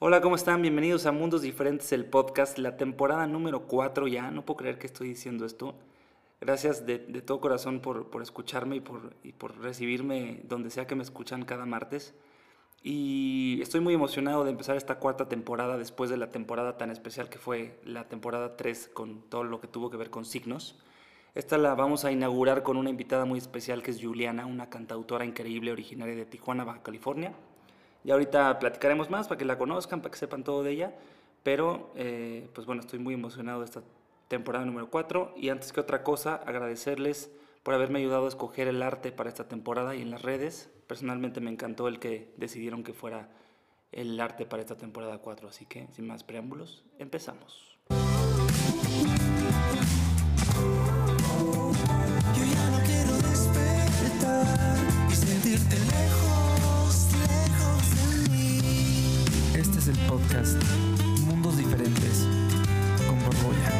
[0.00, 0.62] Hola, ¿cómo están?
[0.62, 4.30] Bienvenidos a Mundos Diferentes, el podcast, la temporada número 4 ya.
[4.30, 5.74] No puedo creer que estoy diciendo esto.
[6.40, 10.86] Gracias de, de todo corazón por, por escucharme y por, y por recibirme donde sea
[10.86, 12.14] que me escuchan cada martes.
[12.80, 17.28] Y estoy muy emocionado de empezar esta cuarta temporada después de la temporada tan especial
[17.28, 20.78] que fue la temporada 3 con todo lo que tuvo que ver con signos.
[21.34, 25.24] Esta la vamos a inaugurar con una invitada muy especial que es Juliana, una cantautora
[25.24, 27.34] increíble originaria de Tijuana, Baja California.
[28.08, 30.94] Y ahorita platicaremos más para que la conozcan, para que sepan todo de ella.
[31.42, 33.82] Pero, eh, pues bueno, estoy muy emocionado de esta
[34.28, 35.34] temporada número 4.
[35.36, 37.30] Y antes que otra cosa, agradecerles
[37.62, 40.70] por haberme ayudado a escoger el arte para esta temporada y en las redes.
[40.86, 43.28] Personalmente me encantó el que decidieron que fuera
[43.92, 45.46] el arte para esta temporada 4.
[45.46, 47.76] Así que, sin más preámbulos, empezamos.
[52.34, 54.78] Yo ya no quiero despertar
[55.10, 56.27] y sentirte lejos,
[59.88, 60.62] el podcast
[61.24, 62.26] Mundos Diferentes
[63.06, 63.72] con Borbolla.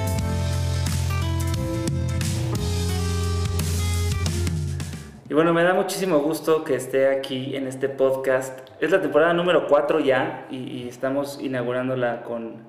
[5.28, 8.58] Y bueno, me da muchísimo gusto que esté aquí en este podcast.
[8.80, 12.62] Es la temporada número 4 ya y estamos inaugurándola con,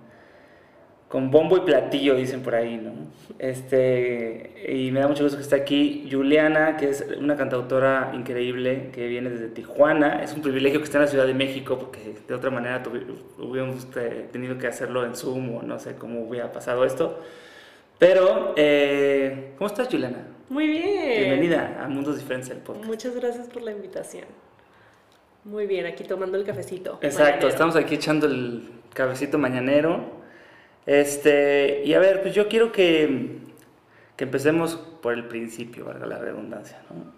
[1.10, 2.92] con bombo y platillo, dicen por ahí, ¿no?
[3.40, 8.92] Este, y me da mucho gusto que esté aquí Juliana, que es una cantautora increíble
[8.94, 10.24] que viene desde Tijuana.
[10.24, 12.84] Es un privilegio que esté en la Ciudad de México porque de otra manera
[13.40, 13.88] hubiéramos
[14.32, 17.20] tenido que hacerlo en Zoom o no sé cómo hubiera pasado esto.
[17.98, 20.28] Pero, eh, ¿cómo estás, Juliana?
[20.50, 21.22] Muy bien.
[21.22, 22.86] Bienvenida a Mundos Diferentes del podcast.
[22.86, 24.26] Muchas gracias por la invitación.
[25.44, 27.00] Muy bien, aquí tomando el cafecito.
[27.02, 27.48] Exacto, mañanero.
[27.48, 30.19] estamos aquí echando el cabecito mañanero.
[30.90, 33.38] Este, y a ver, pues yo quiero que,
[34.16, 37.14] que empecemos por el principio, valga la redundancia, ¿no?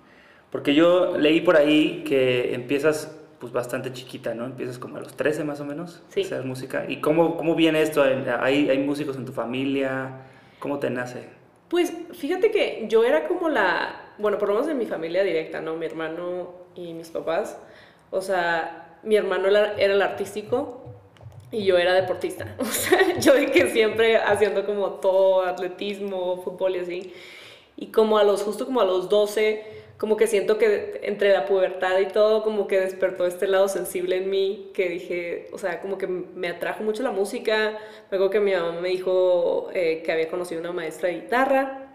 [0.49, 4.43] Porque yo leí por ahí que empiezas pues bastante chiquita, ¿no?
[4.43, 6.21] Empiezas como a los 13 más o menos Sí.
[6.21, 6.83] a hacer música.
[6.89, 8.03] ¿Y cómo, cómo viene esto?
[8.03, 10.17] ¿Hay, ¿Hay músicos en tu familia?
[10.59, 11.29] ¿Cómo te nace?
[11.69, 15.61] Pues fíjate que yo era como la, bueno, por lo menos en mi familia directa,
[15.61, 15.77] ¿no?
[15.77, 17.57] Mi hermano y mis papás.
[18.09, 20.83] O sea, mi hermano era el artístico
[21.51, 22.55] y yo era deportista.
[22.59, 27.13] O sea, yo de que siempre haciendo como todo, atletismo, fútbol y así.
[27.77, 29.63] Y como a los, justo como a los 12,
[29.97, 34.17] como que siento que entre la pubertad y todo, como que despertó este lado sensible
[34.17, 37.77] en mí, que dije, o sea, como que me atrajo mucho la música.
[38.09, 41.91] Luego que mi mamá me dijo eh, que había conocido una maestra de guitarra.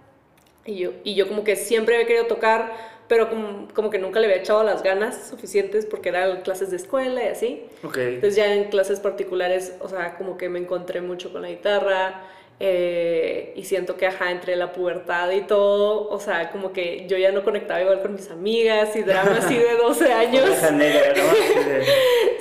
[0.64, 2.72] Y yo, y yo como que siempre había querido tocar,
[3.08, 6.76] pero como, como que nunca le había echado las ganas suficientes porque eran clases de
[6.76, 7.64] escuela y así.
[7.84, 7.96] Ok.
[7.98, 12.24] Entonces ya en clases particulares, o sea, como que me encontré mucho con la guitarra
[12.58, 17.18] eh, y siento que, ajá, entre la pubertad y todo, o sea, como que yo
[17.18, 20.50] ya no conectaba igual con mis amigas y drama así de 12 años.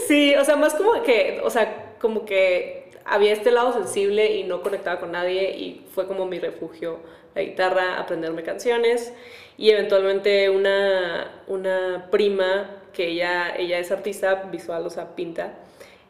[0.08, 4.44] Sí, o sea, más como que, o sea, como que había este lado sensible y
[4.44, 7.00] no conectaba con nadie y fue como mi refugio
[7.34, 9.12] la guitarra, aprenderme canciones
[9.58, 15.54] y eventualmente una, una prima que ella, ella es artista visual, o sea, pinta,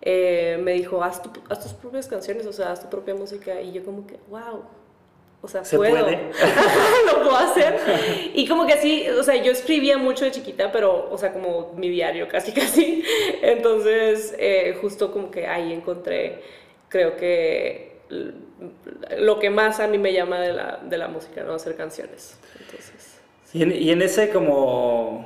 [0.02, 3.60] eh, me dijo, haz, tu- haz tus propias canciones, o sea, haz tu propia música
[3.62, 4.64] y yo como que, wow.
[5.42, 5.92] O sea, ¿Se puedo.
[6.06, 6.32] puede?
[7.06, 7.78] lo puedo hacer.
[8.34, 11.74] Y como que así, o sea, yo escribía mucho de chiquita, pero, o sea, como
[11.76, 13.04] mi diario, casi, casi.
[13.44, 16.42] Entonces, eh, justo como que ahí encontré,
[16.90, 18.00] creo que
[19.18, 21.54] lo que más a mí me llama de la, de la música, ¿no?
[21.54, 22.40] Hacer canciones.
[22.60, 23.05] Entonces,
[23.56, 25.26] Y en, y en ese como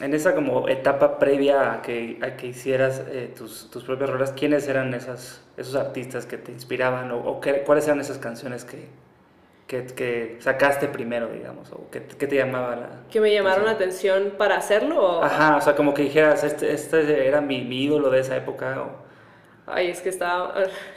[0.00, 4.32] en esa como etapa previa a que, a que hicieras eh, tus, tus propias rolas,
[4.32, 8.64] ¿quiénes eran esas, esos artistas que te inspiraban o, o qué- cuáles eran esas canciones
[8.64, 8.88] que,
[9.66, 12.90] que, que sacaste primero, digamos, o qué, qué te llamaba la...
[13.10, 15.02] que me llamaron la atención para hacerlo.
[15.02, 18.36] o- Ajá, o sea, como que dijeras, este, este era mi, mi ídolo de esa
[18.36, 18.80] época.
[18.82, 18.90] O...
[19.66, 20.54] Ay, es que estaba.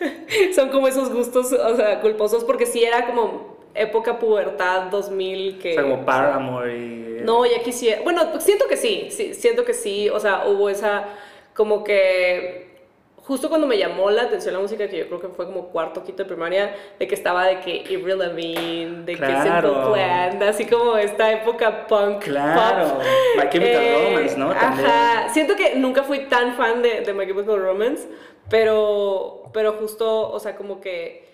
[0.55, 5.71] Son como esos gustos, o sea, culposos, porque sí era como época pubertad 2000 que.
[5.71, 7.21] O sea, como Paramore y...
[7.23, 8.01] No, ya quisiera.
[8.03, 10.09] Bueno, pues siento que sí, sí, siento que sí.
[10.09, 11.05] O sea, hubo esa
[11.53, 12.69] como que
[13.17, 16.03] justo cuando me llamó la atención la música, que yo creo que fue como cuarto,
[16.03, 19.43] quinto de primaria, de que estaba de que Avril Lavigne, de Claro.
[19.43, 22.23] que Simple Plan, así como esta época punk.
[22.23, 23.03] Claro, pop.
[23.37, 24.53] My Chemical Eh, Romance, ¿no?
[24.53, 24.85] También.
[24.89, 28.07] Ajá, siento que nunca fui tan fan de, de My Chemical Romance,
[28.49, 31.29] pero, pero justo, o sea, como que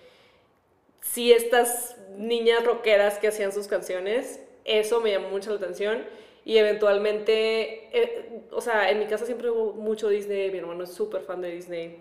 [1.01, 6.03] sí estas niñas rockeras que hacían sus canciones, eso me llamó mucho la atención
[6.43, 10.93] y eventualmente, eh, o sea, en mi casa siempre hubo mucho Disney, mi hermano es
[10.93, 11.97] súper fan de Disney,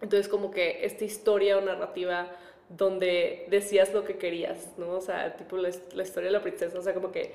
[0.00, 2.30] entonces como que esta historia o narrativa
[2.68, 4.90] donde decías lo que querías, ¿no?
[4.92, 7.32] O sea, tipo la, historia de la princesa, o sea, como que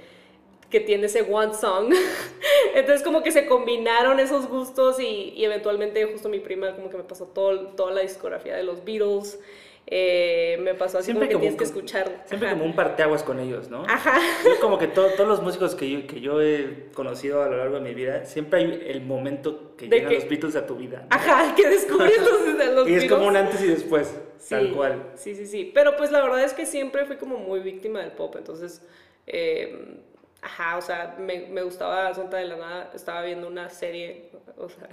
[0.69, 1.91] que tiene ese one song.
[2.75, 6.97] Entonces como que se combinaron esos gustos y, y eventualmente justo mi prima como que
[6.97, 9.39] me pasó todo, toda la discografía de los Beatles.
[9.91, 12.23] Eh, me pasó así Siempre como que como- tienes que escuchar.
[12.27, 12.55] Siempre ajá.
[12.57, 13.85] como un parteaguas con ellos, ¿no?
[13.87, 14.19] Ajá.
[14.45, 17.57] Yo como que todo- todos los músicos que yo, que yo he conocido a lo
[17.57, 20.67] largo de mi vida, siempre hay el momento que De llegan que- los Beatles a
[20.67, 20.99] tu vida.
[21.01, 21.07] ¿no?
[21.09, 24.15] Ajá, que descubres los, los y es como un antes y después,
[24.47, 25.11] tal cual.
[25.15, 25.71] Sí, sí, sí.
[25.73, 28.35] Pero pues la verdad es que siempre fui como muy víctima del pop.
[28.37, 28.83] Entonces,
[29.25, 29.97] eh,
[30.41, 32.91] ajá, o sea, me, me gustaba Santa de la Nada.
[32.93, 34.89] Estaba viendo una serie, o sea,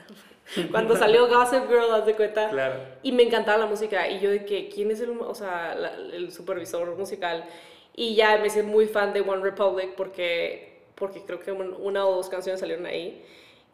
[0.71, 2.49] cuando salió Gossip Girl, haz de cuenta.
[2.51, 2.77] Claro.
[3.03, 4.09] Y me encantaba la música.
[4.09, 7.45] Y yo de que, ¿quién es el, o sea, la- el supervisor musical?
[7.95, 12.07] Y ya me hice muy fan de One Republic porque, porque creo que un- una
[12.07, 13.25] o dos canciones salieron ahí.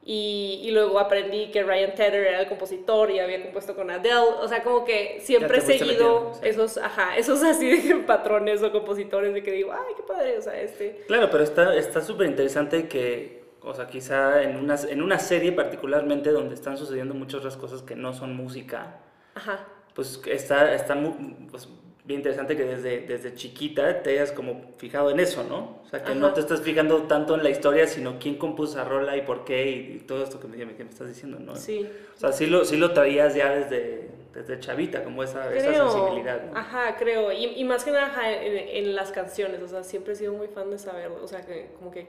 [0.05, 4.15] Y, y luego aprendí que Ryan Tedder era el compositor y había compuesto con Adele.
[4.41, 6.41] O sea, como que siempre he seguido sí.
[6.49, 10.43] esos, ajá, esos así de patrones o compositores de que digo, ay, qué padre, o
[10.43, 11.05] sea, este.
[11.07, 15.53] Claro, pero está está súper interesante que, o sea, quizá en una, en una serie
[15.53, 18.99] particularmente donde están sucediendo muchas otras cosas que no son música,
[19.37, 19.69] Ajá.
[19.95, 21.69] pues está, está mu- pues,
[22.05, 25.83] bien interesante que desde, desde chiquita te hayas como fijado en eso, ¿no?
[25.85, 26.35] O sea, que no Ajá.
[26.35, 29.71] te estás fijando tanto en la historia, sino quién compuso esa rola y por qué
[29.71, 31.55] y, y todo esto que me, que me estás diciendo, ¿no?
[31.55, 31.89] Sí.
[32.17, 35.91] O sea, sí lo, sí lo traías ya desde, desde chavita, como esa, esa Creo,
[35.91, 36.57] sensibilidad, ¿no?
[36.59, 38.57] ajá, creo, y, y más que nada ajá, en,
[38.87, 41.69] en las canciones, o sea, siempre he sido muy fan de saber, o sea, que
[41.79, 42.07] como que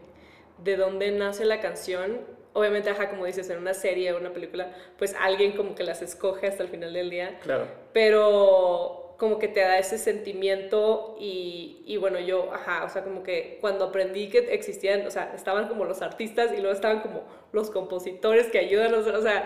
[0.63, 2.21] de dónde nace la canción,
[2.53, 6.01] obviamente, ajá, como dices, en una serie o una película, pues alguien como que las
[6.01, 7.67] escoge hasta el final del día, Claro.
[7.93, 13.23] pero como que te da ese sentimiento y, y bueno, yo, ajá, o sea, como
[13.23, 17.23] que cuando aprendí que existían, o sea, estaban como los artistas y luego estaban como
[17.51, 19.45] los compositores que ayudan, o sea, o sea,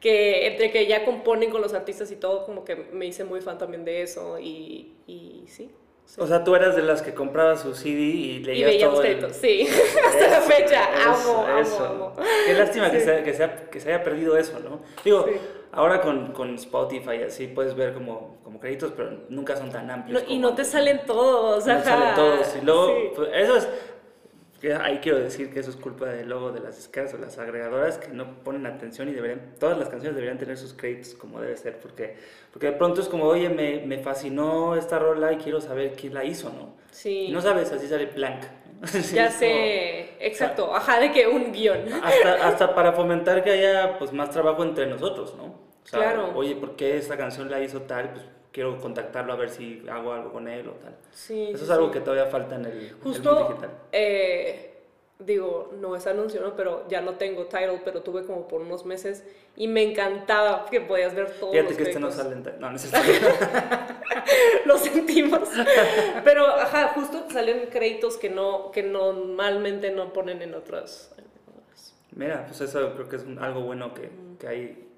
[0.00, 3.40] que entre que ya componen con los artistas y todo, como que me hice muy
[3.40, 5.70] fan también de eso y, y sí.
[6.04, 6.20] sí.
[6.20, 9.02] O sea, tú eras de las que comprabas su CD y y leías los todo
[9.02, 9.66] el- sí,
[10.06, 11.84] hasta la fecha, eso, amo, amo, eso.
[11.86, 12.12] amo.
[12.46, 13.06] Qué lástima que, Sí.
[13.06, 14.80] se, que, se, que se haya perdido eso, ¿no?
[15.02, 15.32] Digo, Sí.
[15.74, 19.94] Ahora con, con Spotify así puedes ver como, como créditos, pero nunca son tan No,
[19.94, 20.24] amplios.
[20.28, 22.56] y no te salen todos, No te salen todos.
[22.60, 23.02] Y luego, Sí.
[23.16, 23.68] pues, eso es.
[24.80, 27.98] ahí quiero decir que eso es culpa del logo de las disqueras o las agregadoras
[27.98, 31.54] que no ponen atención y deberían, todas las canciones deberían tener sus créditos como debe
[31.58, 32.16] ser, porque,
[32.50, 36.14] porque de pronto es como, oye, me, me fascinó esta rola y quiero saber quién
[36.14, 36.76] la hizo, ¿no?
[36.92, 37.26] Sí.
[37.28, 38.44] Y no sabes, así sale blank.
[39.02, 41.92] Sí, ya como- sé, exacto, ajá, de que un guion.
[42.02, 45.44] hasta, hasta para fomentar que haya pues más trabajo entre nosotros, ¿no?
[45.44, 46.32] O sea, Claro.
[46.34, 48.10] Oye, ¿por qué esta canción la hizo tal?
[48.10, 50.94] Pues quiero contactarlo a ver si hago algo con él o tal.
[51.10, 51.92] Sí, Eso sí, es algo sí.
[51.94, 53.70] que todavía falta en el, en el mundo Justo, digital.
[53.92, 54.73] eh,
[55.18, 56.56] digo, no es anuncio, ¿no?
[56.56, 59.24] Pero ya no tengo title, pero tuve como por unos meses
[59.56, 62.60] y me encantaba que podías ver todos Fíjate los que este no sale en...
[62.60, 62.90] No, no es.
[64.66, 65.48] Lo sentimos.
[66.24, 71.10] Pero, ajá, justo salen créditos que no, que normalmente no ponen en otras.
[72.12, 74.88] Mira, pues eso creo que es un- algo bueno que, que hay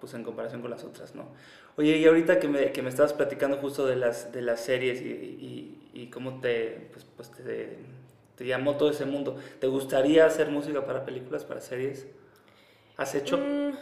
[0.00, 1.26] pues en comparación con las otras, ¿no?
[1.76, 5.00] Oye, y ahorita que me, que me estabas platicando justo de las, de las series
[5.00, 7.78] y, y, y cómo te, pues, pues te,
[8.42, 12.06] te llamó todo ese mundo, ¿te gustaría hacer música para películas, para series?
[12.96, 13.38] ¿Has hecho?
[13.38, 13.74] Mm,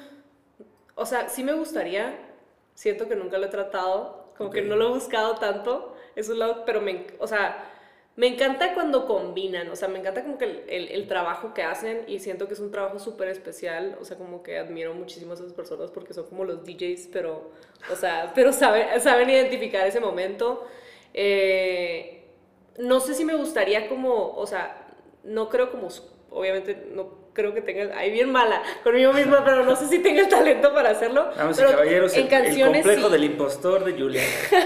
[0.95, 2.19] o sea, sí me gustaría.
[2.75, 4.33] Siento que nunca lo he tratado.
[4.37, 4.67] Como que Ok.
[4.67, 5.97] no lo he buscado tanto.
[6.17, 7.71] Es un lado, pero me, o sea,
[8.17, 9.69] me encanta cuando combinan.
[9.71, 12.55] O sea, me encanta como que el, el- el trabajo que hacen y siento que
[12.55, 13.97] es un trabajo súper especial.
[14.01, 17.51] O sea, como que admiro muchísimo a esas personas porque son como los DJs, pero,
[17.93, 20.67] o sea, pero saben, saben identificar ese momento.
[21.15, 22.20] Eh,
[22.81, 24.87] no sé si me gustaría como, o sea,
[25.25, 25.89] no creo como,
[26.31, 30.23] obviamente no creo que tenga, ahí bien mala conmigo misma, pero no sé si tenga
[30.23, 31.31] el talento para hacerlo.
[31.37, 33.13] Vamos, pero caballeros, en el, complejo sí.
[33.13, 34.23] del impostor de Julia.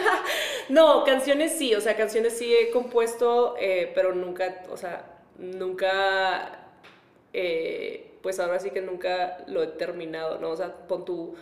[0.70, 5.04] No, canciones sí, o sea, canciones sí he compuesto, eh, pero nunca, o sea,
[5.36, 6.70] nunca,
[7.34, 10.48] eh, pues ahora sí que nunca lo he terminado, ¿no?
[10.52, 11.34] O sea, pon tu,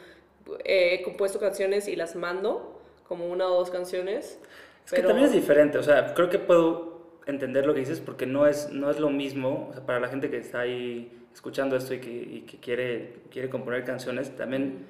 [0.65, 4.41] eh, he compuesto canciones y las mando, como una o dos canciones.
[4.85, 6.93] Es que pero- también es diferente, o sea, creo que puedo
[7.27, 10.09] entender lo que dices porque no es, no es lo mismo, o sea, para la
[10.09, 14.87] gente que está ahí escuchando esto y que, y que quiere, quiere componer canciones, también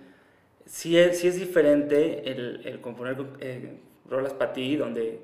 [0.66, 5.20] sí es, sí es diferente el, el componer eh, rolas para ti, donde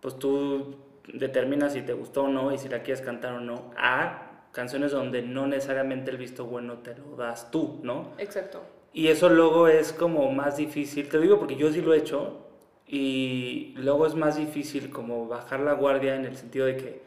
[0.00, 0.76] pues tú
[1.12, 4.92] determinas si te gustó o no y si la quieres cantar o no, a canciones
[4.92, 8.12] donde no necesariamente el visto bueno te lo das tú, ¿no?
[8.18, 8.62] Exacto.
[8.92, 12.47] Y eso luego es como más difícil, te digo porque yo sí lo he hecho,
[12.88, 17.02] y luego es más difícil como bajar la guardia en el sentido de que,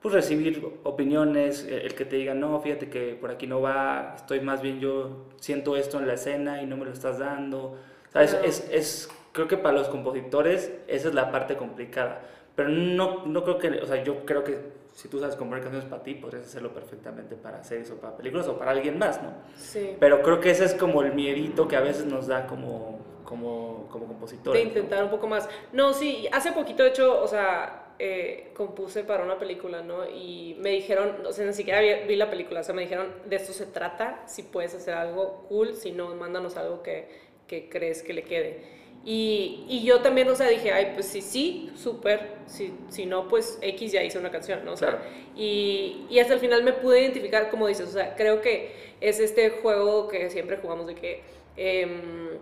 [0.00, 4.12] pues recibir opiniones, el el que te digan, no, fíjate que por aquí no va,
[4.14, 7.76] estoy más bien yo, siento esto en la escena y no me lo estás dando.
[8.12, 8.38] ¿Sabes?
[8.44, 12.22] Es, es, creo que para los compositores esa es la parte complicada,
[12.54, 15.88] pero no, no creo que, o sea, yo creo que si tú sabes componer canciones
[15.88, 19.30] para ti, podrías hacerlo perfectamente para series o para películas o para alguien más, ¿no?
[19.56, 19.96] Sí.
[20.00, 22.98] Pero creo que ese es como el miedito que a veces nos da como,
[23.28, 24.58] como, como compositores.
[24.58, 24.70] de ¿no?
[24.70, 25.46] intentar un poco más.
[25.72, 30.08] No, sí, hace poquito, de hecho, o sea, eh, compuse para una película, ¿no?
[30.08, 33.12] Y me dijeron, o sea, ni siquiera vi, vi la película, o sea, me dijeron,
[33.26, 37.06] de esto se trata, si puedes hacer algo cool, si no, mándanos algo que,
[37.46, 38.78] que crees que le quede.
[39.04, 43.28] Y, y yo también, o sea, dije, ay, pues sí, sí, súper, si, si no,
[43.28, 44.72] pues X ya hice una canción, ¿no?
[44.72, 45.04] O sea, Claro.
[45.36, 49.20] y, y hasta el final me pude identificar, como dices, o sea, creo que es
[49.20, 51.22] este juego que siempre jugamos de que...
[51.56, 52.38] em,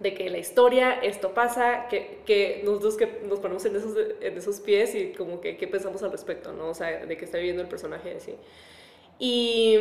[0.00, 4.36] de que la historia, esto pasa, que, que nosotros que nos ponemos en esos, en
[4.36, 6.68] esos pies y como que qué pensamos al respecto, ¿no?
[6.70, 8.34] O sea, de que está viviendo el personaje así.
[9.22, 9.78] Y,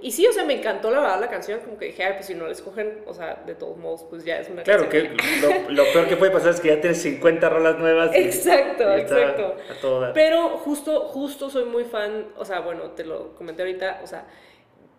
[0.00, 2.24] y sí, o sea, me encantó la verdad la canción, como que dije, ay, pues
[2.24, 5.08] si no la escogen, o sea, de todos modos, pues ya es una Claro, que
[5.14, 5.64] canción.
[5.76, 8.16] lo, lo peor que puede pasar es que ya tienes 50 rolas nuevas.
[8.16, 9.56] y- Exacto, y exacto.
[9.70, 10.14] A todo dar.
[10.14, 14.26] Pero justo, justo soy muy fan, o sea, bueno, te lo comenté ahorita, o sea,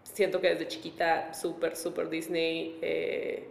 [0.03, 3.47] siento que desde chiquita, súper, súper Disney, eh,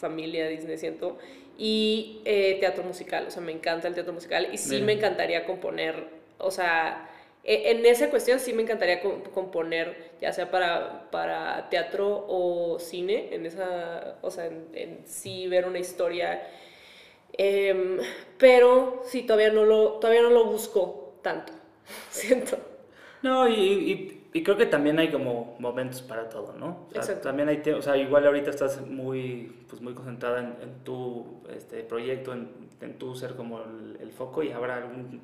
[0.00, 1.18] familia Disney, siento,
[1.58, 4.82] y eh, teatro musical, o sea, me encanta el teatro musical y sí Mira.
[4.82, 6.06] me encantaría componer,
[6.38, 7.10] o sea,
[7.44, 12.78] e- en esa cuestión sí me encantaría com- componer, ya sea para, para teatro o
[12.78, 16.42] cine, en esa, o sea, en, en sí ver una historia
[17.38, 17.98] Em,
[18.38, 21.52] pero sí, todavía no, lo, todavía no lo busco tanto,
[22.10, 22.58] siento.
[23.22, 23.54] No, y,
[23.92, 26.86] y- y creo que también hay como momentos para todo, ¿no?
[26.88, 27.22] O sea, Exacto.
[27.28, 31.82] También hay, o sea, igual ahorita estás muy, pues muy concentrada en, en tu este,
[31.82, 32.48] proyecto, en,
[32.80, 35.20] en tu ser como el, el foco y habrá algún,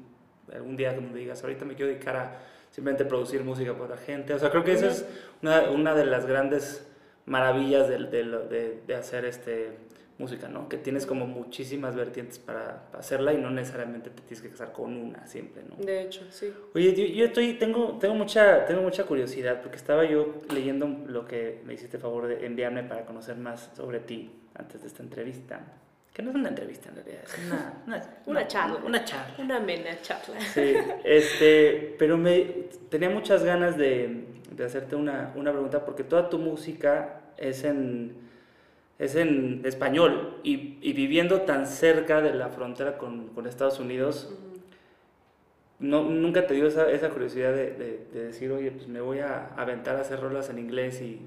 [0.53, 2.39] algún día donde digas, ahorita me quiero dedicar a
[2.71, 4.35] simplemente producir música para la gente.
[4.35, 5.07] O sea, creo que esa es
[5.43, 6.87] una, una de las grandes
[7.27, 9.71] maravillas del- del- de, de hacer este
[10.19, 10.69] música, ¿no?
[10.69, 14.73] Que tienes como muchísimas vertientes para, para hacerla y no necesariamente te tienes que casar
[14.73, 15.77] con una siempre, ¿no?
[15.85, 16.53] De hecho, sí.
[16.75, 21.27] Oye, yo, yo estoy, tengo, tengo, mucha, tengo mucha curiosidad porque estaba yo leyendo lo
[21.27, 25.61] que me hiciste favor de enviarme para conocer más sobre ti antes de esta entrevista.
[26.15, 28.81] Que no es una entrevista en realidad, es una, una, Una charla.
[28.83, 29.35] Una charla.
[29.39, 30.41] Una amena charla.
[30.41, 32.41] Sí, este, pero me
[32.89, 38.27] tenía muchas ganas de, de hacerte una, una pregunta porque toda tu música es en,
[38.99, 44.33] es en español y, y viviendo tan cerca de la frontera con, con Estados Unidos,
[45.79, 49.19] no, nunca te dio esa, esa curiosidad de, de- de decir, oye, pues me voy
[49.21, 51.21] a aventar a hacer rolas en inglés y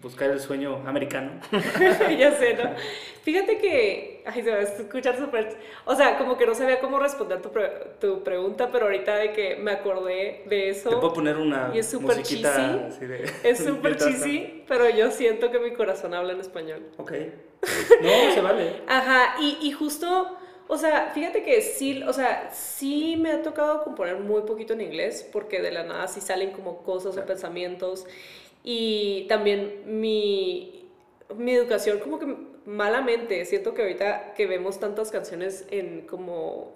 [0.00, 1.32] buscar el sueño americano.
[2.18, 2.70] ya sé, ¿no?
[3.22, 6.98] Fíjate que, ay, se va a escuchar súper, o sea, como que no sabía cómo
[6.98, 10.90] responder tu, pre- tu pregunta, pero ahorita de que me acordé de eso.
[10.90, 12.46] Te puedo poner una Y es súper cheesy.
[12.46, 13.24] así de...
[13.44, 16.82] Es súper cheesy, pero yo siento que mi corazón habla en español.
[16.98, 17.12] Ok.
[18.02, 18.72] No, se vale.
[18.88, 20.36] Ajá, y, y justo,
[20.68, 24.80] o sea, fíjate que sí, o sea, sí me ha tocado componer muy poquito en
[24.82, 28.06] inglés, porque de la nada sí salen como cosas o pensamientos,
[28.62, 30.88] y también mi,
[31.36, 32.26] mi educación como que
[32.66, 36.74] malamente, siento que ahorita que vemos tantas canciones en como,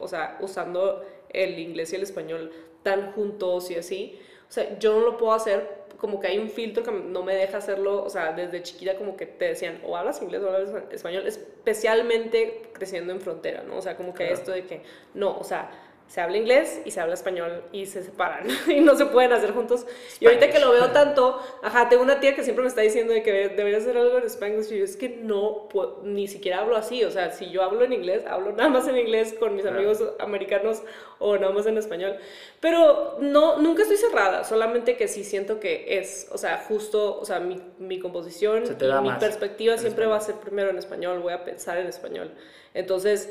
[0.00, 2.50] o sea, usando el inglés y el español
[2.82, 6.50] tan juntos y así, o sea, yo no lo puedo hacer como que hay un
[6.50, 9.96] filtro que no me deja hacerlo, o sea, desde chiquita como que te decían, o
[9.96, 13.76] hablas inglés o hablas español, especialmente creciendo en frontera, ¿no?
[13.78, 14.34] O sea, como que Claro.
[14.34, 14.82] esto de que,
[15.14, 15.70] no, o sea,
[16.06, 19.52] se habla inglés y se habla español y se separan y no se pueden hacer
[19.52, 19.86] juntos.
[20.20, 23.12] Y ahorita que lo veo tanto, ajá, tengo una tía que siempre me está diciendo
[23.12, 26.60] de que debería hacer algo en español y yo es que no, puedo- ni siquiera
[26.60, 29.56] hablo así, o sea, si yo hablo en inglés, hablo nada más en inglés con
[29.56, 30.82] mis amigos americanos
[31.18, 32.16] o nada más en español.
[32.60, 37.24] Pero no, nunca estoy cerrada, solamente que sí siento que es, o sea, justo, o
[37.24, 41.32] sea, mi, mi composición y mi perspectiva siempre va a ser primero en español, voy
[41.32, 42.32] a pensar en español.
[42.72, 43.30] Entonces,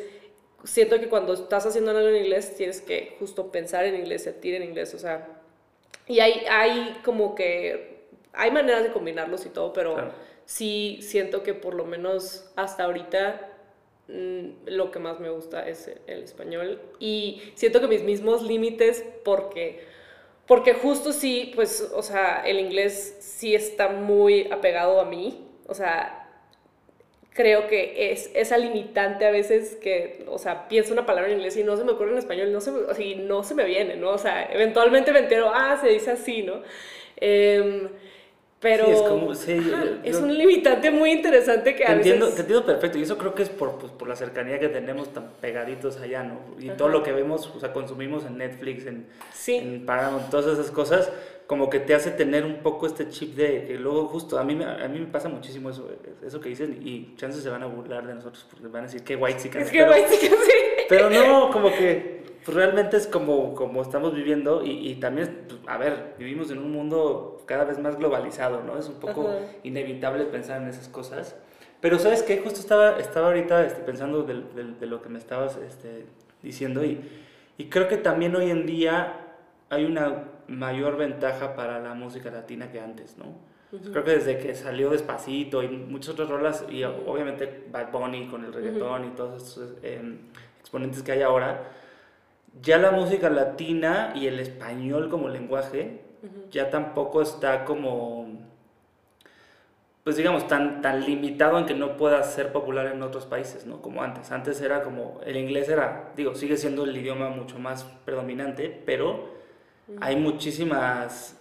[0.63, 4.55] siento que cuando estás haciendo algo en inglés, tienes que justo pensar en inglés, sentir
[4.55, 5.27] en inglés, o sea,
[6.07, 10.11] y hay, hay como que, hay maneras de combinarlos y todo, pero Claro.
[10.45, 13.49] sí siento que por lo menos hasta ahorita
[14.07, 19.03] mm, lo que más me gusta es el español y siento que mis mismos límites
[19.23, 19.85] porque
[20.47, 25.73] porque justo sí pues o sea el inglés sí está muy apegado a mí o
[25.73, 26.22] sea
[27.33, 31.57] creo que es esa limitante a veces que, o sea, pienso una palabra en inglés
[31.57, 33.55] y no se me ocurre en español, no se me, o sea, y no se
[33.55, 34.11] me viene, ¿no?
[34.11, 36.61] O sea, eventualmente me entero, ah, se dice así, ¿no?
[37.17, 37.89] Em,
[38.59, 41.91] pero Sí, es como- sí, ajá, yo- es yo- un limitante muy interesante que Te
[41.91, 44.57] a entiendo, te entiendo perfecto, y eso creo que es por, pues, por la cercanía
[44.59, 46.39] que tenemos tan pegaditos allá, ¿no?
[46.59, 46.77] Y Ajá.
[46.77, 49.55] todo lo que vemos, o sea, consumimos en Netflix, en, Sí.
[49.57, 51.11] en Paramount, todas esas cosas,
[51.47, 54.55] como que te hace tener un poco este chip de que luego justo, a mí,
[54.55, 55.89] me- a mí me pasa muchísimo eso,
[56.25, 59.03] eso que dicen, y chances se van a burlar de nosotros porque van a decir
[59.03, 60.51] que white Es que, güey, sí que sí.
[60.89, 65.59] Pero no, como que pues, realmente es como, como estamos viviendo y, y también, pues,
[65.67, 68.77] a ver, vivimos en un mundo cada vez más globalizado, ¿no?
[68.77, 69.39] Es un poco Ajá.
[69.63, 71.35] inevitable pensar en esas cosas.
[71.81, 72.37] Pero ¿sabes qué?
[72.37, 76.05] Justo estaba, estaba ahorita este, pensando del- del- de, lo que me estabas este,
[76.41, 77.01] diciendo y,
[77.57, 79.19] y creo que también hoy en día
[79.69, 83.53] hay una mayor ventaja para la música latina que antes, ¿no?
[83.91, 88.45] Creo que desde que salió Despacito y muchas otras rolas, y obviamente Bad Bunny con
[88.45, 90.19] el reggaetón y todos estos em,
[90.59, 91.71] exponentes que hay ahora,
[92.61, 96.01] ya la música latina y el español como lenguaje
[96.51, 98.27] ya tampoco está como,
[100.03, 103.81] pues digamos, tan, tan limitado en que no pueda ser popular en otros países, ¿no?
[103.81, 104.31] Como antes.
[104.31, 109.33] Antes era como, el inglés era, digo, sigue siendo el idioma mucho más predominante, pero
[110.01, 111.37] hay muchísimas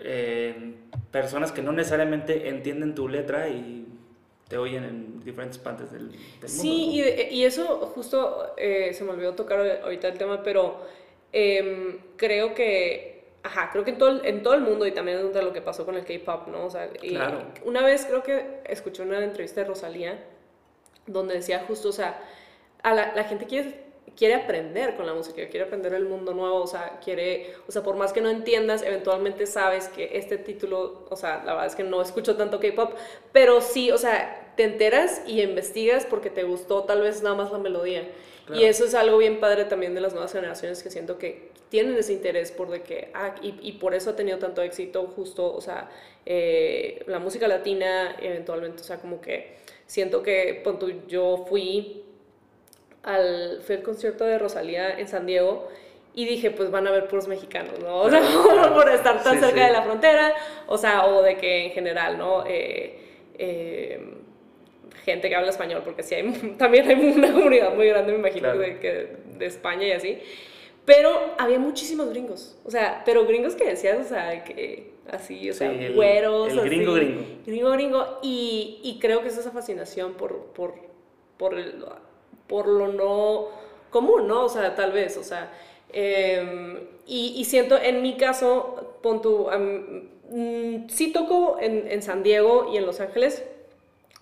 [0.00, 0.74] eh,
[1.10, 3.86] personas que no necesariamente entienden tu letra y
[4.48, 6.46] te oyen en diferentes partes del, del mundo.
[6.48, 10.80] Sí, y, de- y eso justo eh, se me olvidó tocar ahorita el tema, pero
[11.32, 15.32] em, creo que, ajá, creo que en todo, el- en todo el mundo y también
[15.32, 16.66] de lo que pasó con el K-pop, ¿no?
[16.66, 17.42] O sea, y Claro.
[17.64, 20.22] una vez creo que escuché una entrevista de Rosalía
[21.06, 22.20] donde decía justo, o sea,
[22.82, 23.83] a la, la gente quiere,
[24.16, 27.82] quiere aprender con la música, quiere aprender el mundo nuevo, o sea, quiere, o sea,
[27.82, 31.74] por más que no entiendas, eventualmente sabes que este título, o sea, la verdad es
[31.74, 32.92] que no escucho tanto K-pop,
[33.32, 37.50] pero sí, o sea, te enteras y investigas porque te gustó tal vez nada más
[37.50, 38.08] la melodía.
[38.46, 38.60] Claro.
[38.60, 41.96] Y eso es algo bien padre también de las nuevas generaciones que siento que tienen
[41.96, 45.52] ese interés por de que, ah, y, y por eso ha tenido tanto éxito justo,
[45.52, 45.90] o sea,
[46.26, 49.56] eh, la música latina eventualmente, o sea, como que
[49.86, 52.04] siento que, pon tú, yo fui
[53.04, 55.68] al, fui al concierto de Rosalía en San Diego
[56.14, 57.96] y dije, pues van a ver puros mexicanos, ¿no?
[58.02, 58.74] O sea, Claro.
[58.74, 59.66] por estar tan Sí, cerca sí.
[59.66, 60.32] de la frontera,
[60.66, 62.44] o sea, o de que en general, ¿no?
[62.46, 62.98] Eh,
[63.38, 64.00] eh,
[65.04, 68.42] gente que habla español, porque sí hay, también hay una comunidad muy grande, me imagino,
[68.52, 68.58] Claro.
[68.60, 70.18] de, que, de España y así.
[70.84, 75.54] Pero había muchísimos gringos, o sea, pero gringos que decías, o sea, que así, o
[75.54, 76.52] sea, el- güeros.
[76.52, 77.22] el gringo, así, gringo.
[77.46, 78.18] Gringo, gringo.
[78.22, 80.74] Y, y creo que es esa fascinación por, por,
[81.38, 81.82] por, el-
[82.54, 83.48] por lo no
[83.90, 84.44] común, ¿no?
[84.44, 85.52] O sea, tal vez, o sea.
[85.92, 89.20] em, y, y siento, en mi caso, pon
[89.52, 93.44] am, mm, sí toco en, en San Diego y en Los Ángeles,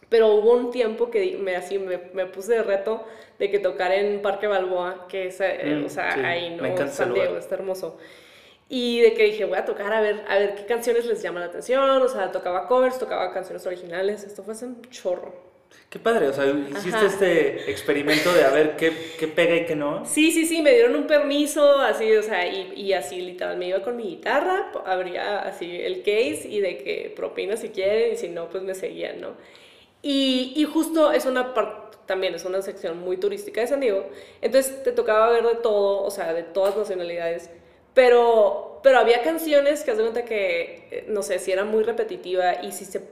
[0.08, 3.04] pero hubo un tiempo que me, así, me, me puse de reto
[3.38, 6.86] de que tocar en Parque Balboa, que es, eh, Mm, o sea, sí, ahí, ¿no?
[6.88, 7.14] San.
[7.14, 7.98] Diego, está hermoso.
[8.68, 11.42] Y de que dije, voy a tocar a ver, a ver qué canciones les llaman
[11.42, 15.51] la atención, o sea, tocaba covers, tocaba canciones originales, esto fue hace un chorro.
[15.88, 17.06] Qué padre, o sea, hiciste Ajá.
[17.06, 20.04] este experimento de a ver qué, qué pega y qué no.
[20.04, 23.68] Sí, sí, sí, me dieron un permiso, así, o sea, y, y así literal, me
[23.68, 28.16] iba con mi guitarra, abría así el case y de que propina si quieren y
[28.16, 29.36] si no, pues me seguían, ¿no?
[30.02, 34.06] Y, y justo es una parte, también es una sección muy turística de San Diego,
[34.40, 37.50] entonces te tocaba ver de todo, o sea, de todas nacionalidades,
[37.94, 41.84] pero, pero había canciones que haz de cuenta que, eh, no sé, si era muy
[41.84, 43.02] repetitiva y si se,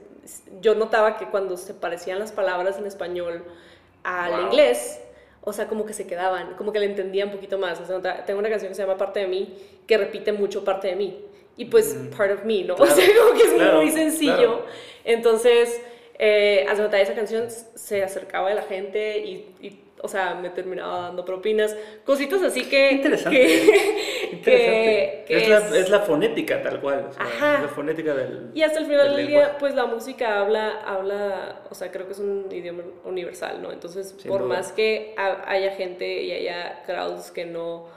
[0.61, 3.43] yo notaba que cuando se parecían las palabras en español
[4.03, 4.41] al Wow.
[4.43, 4.99] inglés,
[5.43, 7.79] o sea, como que se quedaban, como que le entendía un poquito más.
[7.79, 9.57] O sea, tengo una canción que se llama Parte de mí,
[9.87, 11.25] que repite mucho parte de mí.
[11.57, 12.07] Y pues, Mm.
[12.15, 12.75] part of me, ¿no?
[12.77, 14.35] Claro, o sea, como que es claro, muy sencillo.
[14.35, 14.65] claro.
[15.03, 15.81] Entonces,
[16.19, 20.49] eh, de cuenta, esa canción se acercaba a la gente y, y, o sea, me
[20.49, 21.75] terminaba dando propinas.
[22.05, 22.91] Cositas así que...
[22.91, 23.37] Interesante.
[23.39, 24.43] que- Interesante.
[24.45, 27.07] que- que es, la, es la fonética tal cual.
[27.09, 27.55] o sea, Ajá.
[27.57, 28.51] es la fonética del.
[28.53, 29.57] Y hasta el final del del día, lenguaje.
[29.59, 33.71] pues la música habla, habla, o sea, creo que es un idioma universal, ¿no?
[33.71, 34.57] Entonces, Sin por duda.
[34.57, 37.87] más que ha- haya gente y haya crowds que no,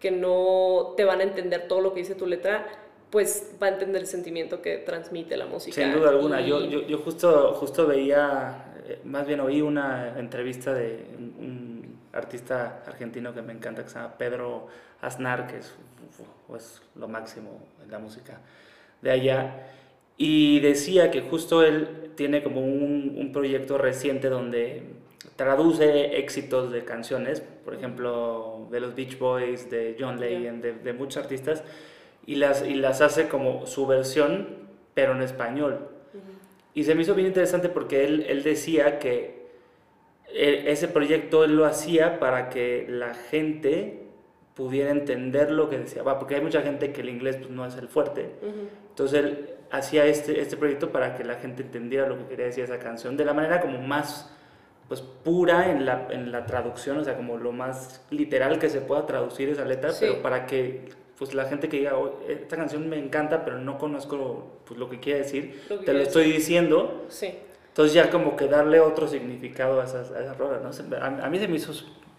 [0.00, 2.66] que no te van a entender todo lo que dice tu letra,
[3.10, 5.74] pues va a entender el sentimiento que transmite la música.
[5.80, 6.40] Sin duda alguna.
[6.40, 8.65] Y- Yo, yo, yo justo, justo veía,
[9.04, 14.16] más bien oí una entrevista de un, artista argentino que me encanta, que se llama
[14.16, 14.68] Pedro
[15.02, 15.74] Aznar, que es
[16.94, 18.40] lo máximo en la música
[19.02, 19.66] de allá.
[20.16, 24.94] Y decía que justo él tiene como un, un proyecto reciente donde
[25.36, 30.18] traduce éxitos de canciones, por ejemplo, de los Beach Boys, de John.
[30.18, 31.62] Legend, de, de muchos artistas,
[32.24, 34.48] y las, y las hace como su versión,
[34.94, 35.88] pero en español.
[36.76, 39.46] Y se me hizo bien interesante porque él, él decía que
[40.32, 44.02] eh, ese proyecto él lo hacía para que la gente
[44.54, 47.64] pudiera entender lo que decía, Va, porque hay mucha gente que el inglés pues, no
[47.64, 48.30] es el fuerte.
[48.90, 52.64] Entonces él hacía este, este proyecto para que la gente entendiera lo que quería decir
[52.64, 54.30] esa canción de la manera como más
[54.88, 58.80] pues pura en la, en la traducción, o sea, como lo más literal que se
[58.82, 60.04] pueda traducir esa letra, Sí.
[60.08, 63.78] pero para que pues la gente que diga, "Oh, esta canción me encanta, pero no
[63.78, 67.34] conozco pues, lo que quiere decir, Lo que te lo estoy diciendo, Sí.
[67.68, 70.96] entonces ya como que darle otro significado a esas, a esas rolas, ¿no?
[70.98, 71.72] A, a mí se me hizo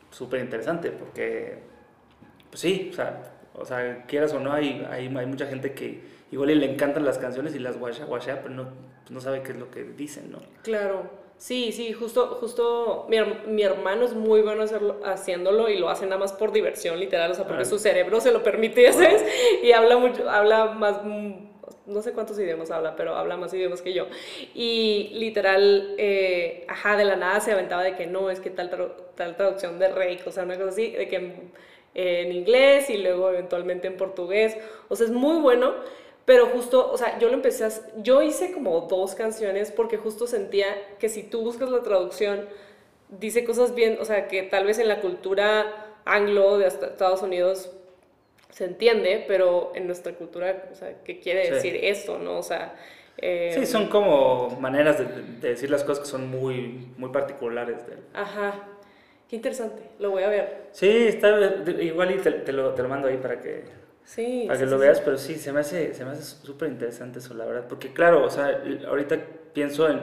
[0.09, 1.59] súper interesante porque,
[2.49, 6.01] pues sí, o sea, o sea, quieras o no, hay, hay, hay mucha gente que
[6.31, 8.05] igual le encantan las canciones y las guasha,
[8.41, 8.63] pero no,
[9.01, 10.39] pues no sabe qué es lo que dicen, ¿no?
[10.63, 11.26] Claro.
[11.37, 16.05] Sí, sí, justo, justo mi, mi hermano es muy bueno hacerlo, haciéndolo y lo hace
[16.05, 17.65] nada más por diversión, literal, o sea, porque Ah.
[17.65, 19.23] su cerebro se lo permite, ya ¿sabes?
[19.61, 21.33] Y habla mucho, habla más, mm,
[21.85, 24.07] no sé cuántos idiomas habla, pero habla más idiomas que yo.
[24.55, 28.71] Y literal, eh, ajá, de la nada se aventaba de que no, es que tal,
[28.71, 31.51] tra- tal traducción de Rake, o sea, una cosa así, de que en,
[31.93, 34.57] en inglés y luego eventualmente en portugués,
[34.89, 35.75] o sea, es muy bueno.
[36.27, 37.69] Pero justo, o sea, yo lo empecé a...
[38.03, 40.67] Yo hice como dos canciones porque justo sentía
[40.99, 42.45] que si tú buscas la traducción,
[43.07, 47.71] dice cosas bien, o sea, que tal vez en la cultura anglo de Estados Unidos
[48.49, 51.53] se entiende, pero en nuestra cultura, o sea, ¿qué quiere Sí.
[51.53, 52.37] decir esto, no?
[52.39, 52.75] O sea...
[53.19, 55.05] eh, Sí, son como maneras de,
[55.39, 57.87] de decir las cosas que son muy, muy particulares.
[57.87, 58.67] del- Ajá.
[59.29, 60.67] Qué interesante, lo voy a ver.
[60.71, 61.29] Sí, está
[61.79, 63.63] igual y te, te lo, te lo mando ahí para que,
[64.07, 64.45] Sí.
[64.47, 65.03] para sí, que lo veas, sí.
[65.05, 67.67] pero sí, se me hace se me hace súper interesante eso, la verdad.
[67.67, 69.17] Porque claro, o sea, ahorita
[69.53, 70.01] pienso en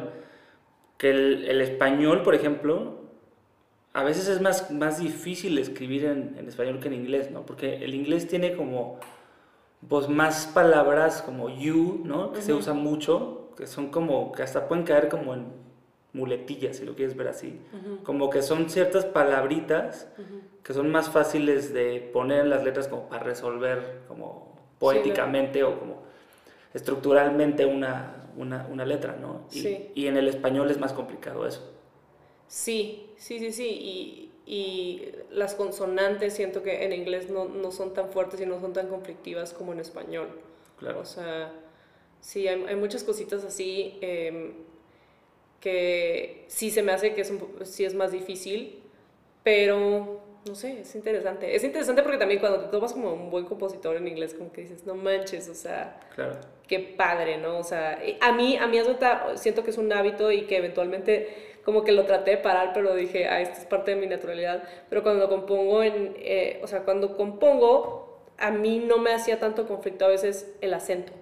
[0.98, 3.00] que el, el español, por ejemplo,
[3.94, 7.46] a veces es más, más difícil escribir en, en español que en inglés, ¿no?
[7.46, 9.00] Porque el inglés tiene como
[9.88, 12.32] pues más palabras como you, ¿no?
[12.32, 15.46] Que se usa mucho, que son como, que hasta pueden caer como en
[16.14, 17.60] muletillas, si lo quieres ver así.
[18.04, 20.08] Como que son ciertas palabritas
[20.62, 25.78] que son más fáciles de poner en las letras como para resolver como poéticamente o
[25.78, 26.02] como
[26.72, 29.46] estructuralmente una, una, una letra, ¿no?
[29.52, 29.90] Y, Sí.
[29.94, 31.70] y en el español es más complicado eso.
[32.48, 33.68] Sí, sí, sí, sí.
[33.68, 38.60] Y, y las consonantes siento que en inglés no, no son tan fuertes y no
[38.60, 40.28] son tan conflictivas como en español.
[40.78, 41.00] Claro.
[41.00, 41.52] O sea,
[42.20, 44.52] sí, hay, hay muchas cositas así em,
[45.64, 48.82] que sí se me hace que es un sí es más difícil,
[49.42, 51.56] pero no sé, es interesante.
[51.56, 54.60] Es interesante porque también cuando te tomas como un buen compositor en inglés, como que
[54.60, 56.36] dices, no manches, o sea, Claro.
[56.68, 57.56] qué padre, ¿no?
[57.56, 58.78] O sea, a mí, a mí
[59.36, 62.94] siento que es un hábito y que eventualmente como que lo traté de parar, pero
[62.94, 64.64] dije, ah, esto es parte de mi naturalidad.
[64.90, 69.40] Pero cuando lo compongo en, eh, o sea, cuando compongo, a mí no me hacía
[69.40, 71.14] tanto conflicto a veces el acento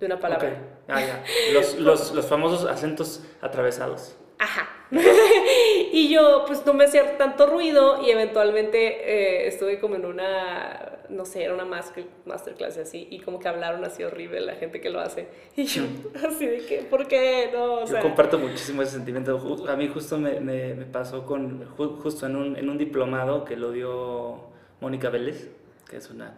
[0.00, 0.48] de una palabra.
[0.50, 0.75] Ok.
[0.88, 1.24] Ah, ya.
[1.52, 4.16] Los, los, los famosos acentos atravesados.
[4.38, 4.68] Ajá.
[5.92, 10.98] y yo, pues no me hacía tanto ruido y eventualmente eh, estuve como en una,
[11.08, 14.80] no sé, era una master, masterclass así, y como que hablaron así horrible la gente
[14.80, 15.26] que lo hace.
[15.56, 15.82] Y yo,
[16.28, 17.50] así de que, ¿por qué?
[17.52, 19.40] No, o sea, Yo comparto muchísimo ese sentimiento.
[19.68, 23.44] A mí justo me, me, me pasó con, ju- justo en un, en un diplomado
[23.44, 24.40] que lo dio
[24.80, 25.48] Mónica Vélez,
[25.90, 26.36] que es una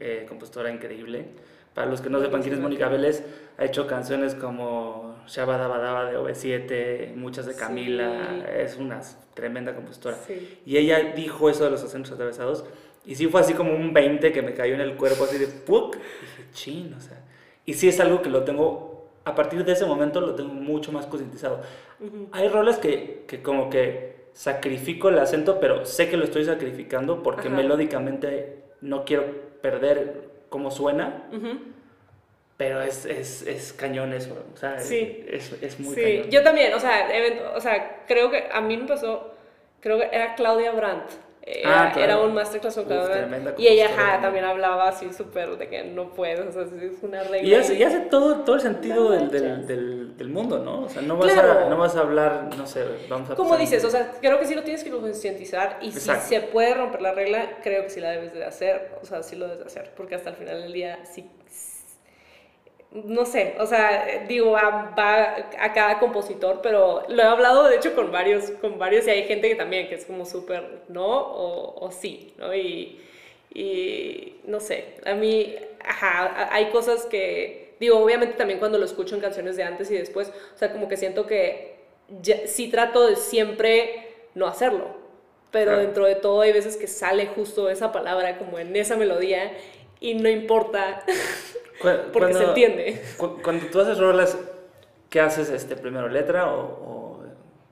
[0.00, 1.28] eh, compositora increíble.
[1.74, 3.24] Para los que no sepan quién es Mónica Vélez,
[3.58, 7.58] ha hecho canciones como Shabadabadaba de OV7, muchas de Sí.
[7.58, 9.00] Camila, es una
[9.34, 10.16] tremenda compositora.
[10.26, 10.60] Sí.
[10.64, 12.64] Y ella dijo eso de los acentos atravesados.
[13.04, 15.46] Y sí fue así como un 20 que me cayó en el cuerpo, así de
[15.46, 15.96] ¡puc!
[15.96, 17.20] Y dije, chin, o sea.
[17.66, 20.92] Y sí es algo que lo tengo, a partir de ese momento lo tengo mucho
[20.92, 21.60] más concientizado.
[22.32, 27.22] Hay roles que, que como que sacrifico el acento, pero sé que lo estoy sacrificando
[27.22, 27.56] porque Ajá.
[27.56, 29.24] melódicamente no quiero
[29.62, 31.24] perder cómo suena,
[32.56, 34.36] pero es, es, es cañón eso.
[34.54, 35.24] O sea, Sí.
[35.28, 36.30] es, es muy Sí, cañón.
[36.30, 39.34] yo también, o sea, event- o sea, creo que a mí me pasó,
[39.80, 41.10] creo que era Claudia Brandt.
[41.46, 42.12] Era, Ah, claro.
[42.12, 43.58] era un masterclass con Uf.
[43.58, 44.46] Y ella ajá, también.
[44.46, 47.46] hablaba así súper de que no puedes, o sea, es una regla.
[47.46, 50.84] Y hace, y hace todo, todo el sentido del, del, del, del mundo, ¿no?
[50.84, 53.34] O sea, no vas, a, no vas a hablar, no sé, vamos a...
[53.34, 56.28] Como dices, o sea, creo que sí lo tienes que concientizar y Exacto.
[56.28, 59.22] si se puede romper la regla, creo que sí la debes de hacer, o sea,
[59.22, 61.28] sí lo debes de hacer, porque hasta el final del día sí,
[62.94, 67.76] no sé, o sea, digo, va, va a cada compositor, pero lo he hablado de
[67.76, 71.04] hecho con varios, con varios y hay gente que también, que es como súper no
[71.06, 72.54] o, o sí, ¿no?
[72.54, 73.00] Y,
[73.52, 79.14] y no sé, a mí, ajá, hay cosas que, digo, obviamente también cuando lo escucho
[79.16, 81.74] en canciones de antes y después, o sea, como que siento que
[82.22, 84.86] ya- sí trato de siempre no hacerlo,
[85.50, 85.82] pero Claro.
[85.82, 89.52] dentro de todo hay veces que sale justo esa palabra como en esa melodía
[90.00, 91.04] y no importa
[91.80, 93.02] Porque se cuando- entiende.
[93.16, 94.38] cu- Cuando tú haces rolas,
[95.10, 97.22] ¿qué haces este, primero, letra o, o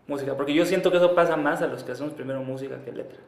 [0.07, 0.37] música?
[0.37, 3.19] Porque yo siento que eso pasa más a los que hacemos primero música que letra.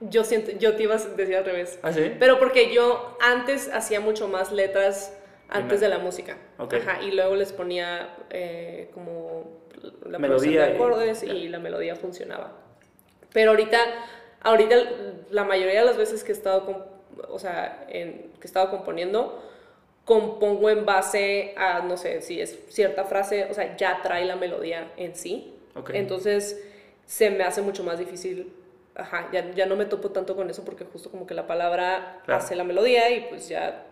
[0.00, 1.78] Yo siento, yo te iba a decir al revés.
[1.82, 2.12] ¿Ah, sí?
[2.18, 5.16] Pero porque yo antes hacía mucho más letras
[5.48, 6.36] antes de la música.
[6.58, 6.74] Ok.
[6.74, 9.44] Ajá, y luego les ponía eh, como
[10.04, 11.32] la Melodía de y- acordes ya.
[11.32, 12.52] y, la melodía funcionaba.
[13.32, 13.78] Pero ahorita,
[14.42, 14.76] ahorita
[15.30, 16.66] la mayoría de las veces que he estado,
[17.28, 19.42] o sea, en, que he estado componiendo,
[20.04, 24.36] compongo en base a, no sé, si es cierta frase, o sea, ya trae la
[24.36, 25.52] melodía en sí.
[25.74, 25.90] Ok.
[25.94, 26.62] Entonces,
[27.06, 28.52] se me hace mucho más difícil.
[28.94, 32.20] Ajá, ya, ya no me topo tanto con eso porque justo como que la palabra
[32.24, 32.42] Claro.
[32.42, 33.84] hace la melodía y pues ya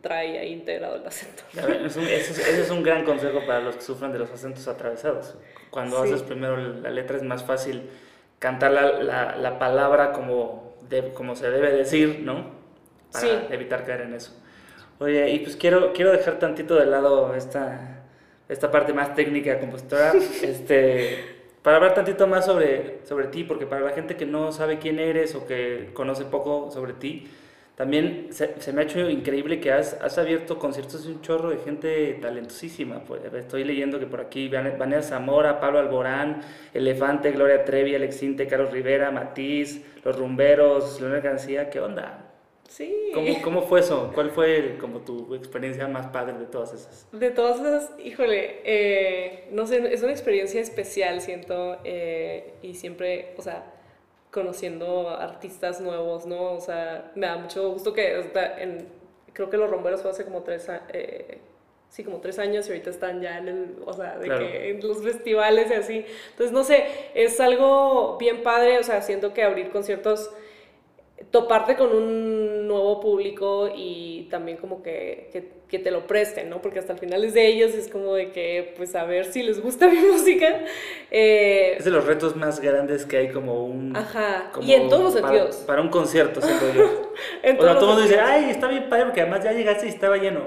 [0.00, 1.42] trae ahí integrado el acento.
[1.60, 4.12] A ver, es un- ese, es, ese es un gran consejo para los que sufren
[4.12, 5.34] de los acentos atravesados.
[5.70, 6.10] Cuando Sí.
[6.12, 7.90] haces primero la letra es más fácil
[8.38, 12.62] cantar la, la, la palabra como, de- como se debe decir, ¿no?
[13.14, 13.30] Para Sí.
[13.50, 14.32] evitar caer en eso.
[14.98, 18.02] Oye, y pues quiero, quiero dejar tantito de lado esta,
[18.48, 21.24] esta parte más técnica, compositora, este,
[21.62, 24.98] para hablar tantito más sobre, sobre ti, porque para la gente que no sabe quién
[24.98, 27.26] eres o que conoce poco sobre ti,
[27.74, 31.50] también se, se me ha hecho increíble que has, has abierto conciertos de un chorro
[31.50, 33.00] de gente talentosísima.
[33.04, 36.40] Pues, estoy leyendo que por aquí Van- Vanessa Zamora, Pablo Alborán,
[36.72, 41.68] Elefante, Gloria Trevi, Alex Sinte, Carlos Rivera, Matiz, Los Rumberos, Leonel García.
[41.68, 42.23] ¿Qué onda?
[42.68, 43.10] Sí.
[43.12, 44.10] ¿Cómo, ¿Cómo fue eso?
[44.14, 47.06] ¿Cuál fue como tu experiencia más padre de todas esas?
[47.12, 53.34] De todas esas, híjole, eh, no sé, es una experiencia especial, siento, eh, y siempre,
[53.36, 53.64] o sea,
[54.30, 56.54] conociendo artistas nuevos, ¿no?
[56.54, 58.88] O sea, me da mucho gusto que, o sea, en,
[59.32, 60.82] creo que Los Romberos fue hace como tres años,
[61.90, 64.44] sí, como tres años y ahorita están ya en el, o sea, de Claro.
[64.48, 66.04] que en los festivales y así.
[66.30, 70.32] Entonces, no sé, es algo bien padre, o sea, siento que abrir conciertos
[71.30, 72.33] toparte con un
[72.74, 76.60] nuevo público y también como que, que, que te lo presten, ¿no?
[76.60, 79.42] Porque hasta el final es de ellos, es como de que, pues, a ver si
[79.42, 80.60] les gusta mi música.
[81.10, 83.96] Eh, Es de los retos más grandes que hay como un...
[83.96, 85.56] Ajá, como y en todos los para- sentidos.
[85.66, 87.12] Para, un concierto, siento yo.
[87.42, 89.86] en O sea, todo el mundo dice, ay, está bien padre porque además ya llegaste
[89.86, 90.40] y estaba lleno.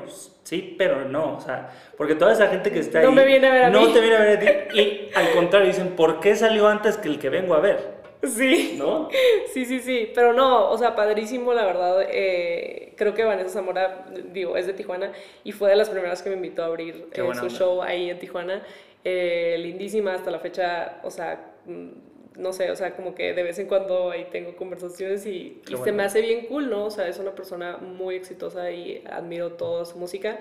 [0.43, 3.47] Sí, pero no, o sea, porque toda esa gente que está No ahí me viene
[3.47, 3.91] a ver a no mí.
[3.93, 4.79] te viene a ver a ti.
[4.79, 7.96] Y al contrario, dicen, ¿por qué salió antes que el que vengo a ver?
[8.23, 8.75] Sí.
[8.77, 9.09] ¿No?
[9.53, 12.01] Sí, sí, sí, pero no, o sea, padrísimo, la verdad.
[12.09, 15.11] eh, creo que Vanessa Zamora, digo, es de Tijuana
[15.43, 17.49] y fue de las primeras que me invitó a abrir eh, su onda.
[17.49, 18.63] show ahí en Tijuana.
[19.03, 21.89] Eh, lindísima hasta la fecha, o sea, mm,
[22.37, 25.77] no sé, o sea, como que de vez en cuando ahí tengo conversaciones y, y
[25.77, 26.85] se me hace bien cool, ¿no?
[26.85, 30.39] O sea, es una persona muy exitosa y admiro toda su música.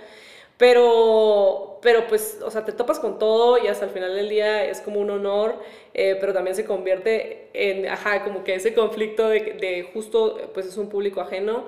[0.58, 4.64] Pero, pero pues, o sea, te topas con todo y hasta el final del día
[4.64, 5.56] es como un honor,
[5.92, 10.64] eh, pero también se convierte en, ajá, como que ese conflicto de, de justo, pues
[10.66, 11.66] es un público ajeno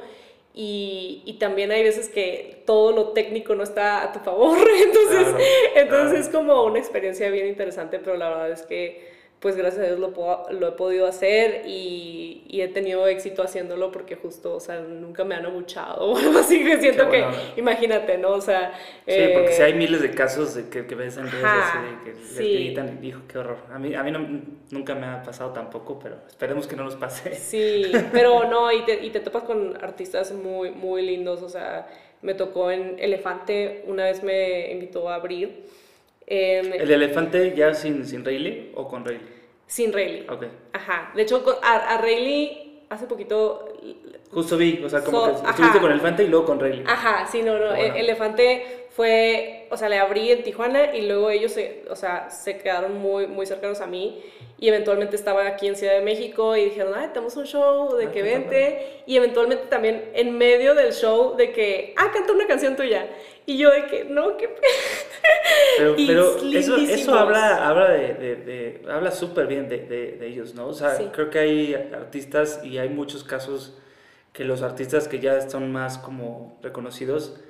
[0.54, 5.34] y, y también hay veces que todo lo técnico no está a tu favor, entonces,
[5.34, 6.18] Claro, entonces claro.
[6.20, 9.98] es como una experiencia bien interesante, pero la verdad es que pues gracias a Dios
[10.00, 14.60] lo, puedo- lo he podido hacer y, y he tenido éxito haciéndolo porque justo, o
[14.60, 17.24] sea, nunca me han abuchado o algo así, que siento que,
[17.56, 18.30] imagínate, ¿no?
[18.30, 18.72] O sea...
[19.06, 21.78] Sí, porque eh, si hay miles de casos de que, que ves en redes Ajá,
[21.80, 22.52] así de que les sí.
[22.54, 23.58] gritan y dijo, qué horror.
[23.72, 26.96] A mí, a mí no- nunca me ha pasado tampoco, pero esperemos que no nos
[26.96, 27.34] pase.
[27.34, 31.86] Sí, pero no, y te, y te topas con artistas muy, muy lindos, o sea,
[32.22, 35.64] me tocó en Elefante, una vez me invitó a abrir,
[36.28, 39.38] em, ¿El elefante ya sin, sin Rayleigh o con Rayleigh?
[39.66, 40.28] sin Rayleigh.
[40.30, 40.44] Ok.
[40.72, 43.64] Ajá, de hecho, a, a Rayleigh hace poquito
[44.30, 45.50] Justo vi, o sea, como So- que ajá.
[45.50, 46.86] estuviste con elefante y luego con Rayleigh.
[46.86, 47.70] Ajá, sí, no, no.
[47.70, 47.94] Qué bueno.
[47.94, 52.28] El Elefante fue, o sea, le abrí en Tijuana y luego ellos, se, o sea,
[52.30, 54.22] se quedaron muy, muy cercanos a mí
[54.60, 58.06] y eventualmente estaba aquí en Ciudad de México y dijeron, ay, tenemos un show de
[58.06, 62.46] Ah, que vente y eventualmente también en medio del show de que, ah, canta una
[62.46, 63.06] canción tuya
[63.46, 64.60] y yo de que, no, qué pe-".
[65.78, 70.26] Pero, pero eso, eso habla, habla de, de- de- habla súper bien de, de- de
[70.26, 70.66] ellos, ¿no?
[70.68, 71.08] O sea, Sí.
[71.12, 73.78] creo que hay artistas y hay muchos casos
[74.32, 77.40] que los artistas que ya son más como reconocidos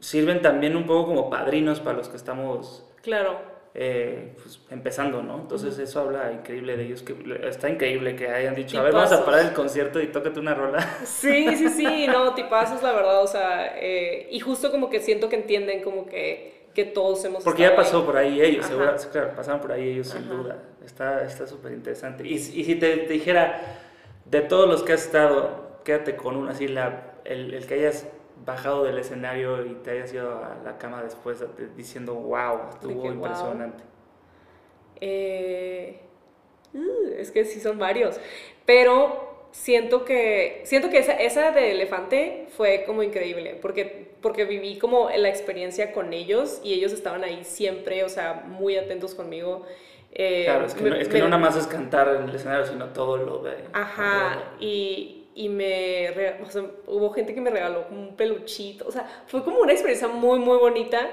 [0.00, 3.38] sirven también un poco como padrinos para los que estamos Claro,
[3.74, 5.40] eh, pues, empezando, ¿no?
[5.40, 7.14] Entonces eso habla increíble de ellos, que
[7.48, 10.54] está increíble que hayan dicho, a ver, vamos a parar el concierto y tócate una
[10.54, 10.78] rola.
[11.04, 15.28] Sí, sí, sí, no, tipazos, la verdad, o sea, eh, y justo como que siento
[15.28, 18.04] que entienden como que, que todos hemos Porque ya pasó ahí.
[18.04, 20.58] por ahí ellos, seguro, claro, pasaron por ahí ellos sin duda.
[20.84, 22.26] Está está súper interesante.
[22.26, 23.78] Y, y si te, te dijera,
[24.24, 28.06] de todos los que has estado, quédate con uno así, la, el, el que hayas
[28.44, 33.02] bajado del escenario y te hayas ido a la cama después de- diciendo, wow, estuvo
[33.02, 33.12] que, "Wow".
[33.12, 33.84] impresionante.
[35.00, 36.00] Eh,
[36.74, 38.20] uh, es que sí son varios,
[38.66, 44.78] pero siento que, siento que esa, esa de elefante fue como increíble, porque, porque viví
[44.78, 49.64] como la experiencia con ellos y ellos estaban ahí siempre, o sea, muy atentos conmigo.
[50.12, 52.28] Eh, Claro, es que, me- no, es que me- no nada más es cantar en
[52.28, 53.54] el escenario, sino todo lo de...
[53.72, 56.10] Ajá, y, y me,
[56.42, 59.72] o sea, hubo gente que me regaló como un peluchito, o sea, fue como una
[59.72, 61.10] experiencia muy, muy bonita.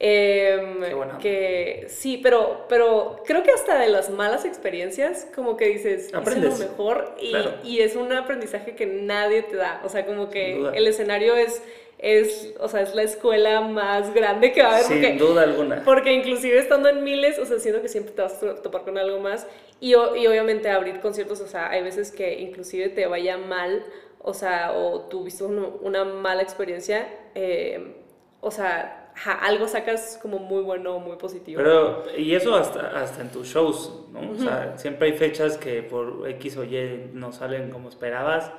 [0.00, 1.18] em, Qué buena onda.
[1.18, 6.12] que sí, pero, pero creo que hasta de las malas experiencias, como que dices, hice
[6.12, 6.58] lo Aprendes.
[6.60, 7.54] mejor y, Claro.
[7.64, 11.62] y es un aprendizaje que nadie te da, o sea, como que el escenario es,
[11.98, 14.84] es, o sea, es la escuela más grande que va a haber.
[14.86, 15.82] Sin porque, duda alguna.
[15.84, 18.96] porque inclusive estando en miles, o sea, siento que siempre te vas a topar con
[18.98, 19.46] algo más.
[19.80, 23.84] Y, y obviamente abrir conciertos, o sea, hay veces que inclusive te vaya mal,
[24.20, 27.96] o sea, o tuviste uno- una mala experiencia, eh,
[28.40, 31.60] o sea, algo sacas como muy bueno, muy positivo.
[31.60, 34.30] Pero, y eso hasta, hasta en tus shows, ¿no?
[34.32, 38.52] O sea, siempre hay fechas que por X o Y no salen como esperabas,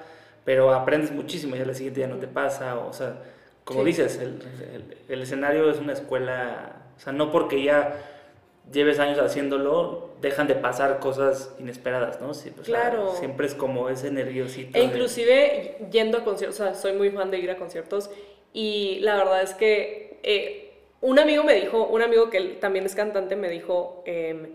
[0.46, 3.18] pero aprendes muchísimo y al siguiente día no te pasa, o sea,
[3.64, 3.86] como Sí.
[3.88, 4.42] dices, el,
[4.74, 7.94] el- el escenario es una escuela, o sea, no porque ya
[8.72, 12.34] lleves años haciéndolo, dejan de pasar cosas inesperadas, ¿no?
[12.34, 13.14] Sí, o sea, Claro.
[13.16, 14.78] siempre es como ese nerviosito.
[14.78, 18.10] E de- inclusive yendo a conciertos, o sea, soy muy fan de ir a conciertos
[18.54, 20.66] y la verdad es que eh,
[21.02, 24.50] un amigo me dijo, un amigo que también es cantante me dijo em,